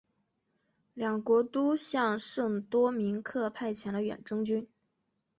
[0.95, 4.67] 两国都向圣多明克派遣了远征军。